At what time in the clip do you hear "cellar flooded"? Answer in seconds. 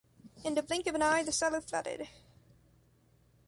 1.31-2.07